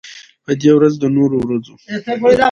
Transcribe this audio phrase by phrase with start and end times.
[0.45, 1.75] په دې ورځ د نورو ورځو